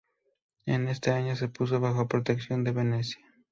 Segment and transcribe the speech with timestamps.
[0.65, 3.23] En este año se puso bajo protección de Venecia.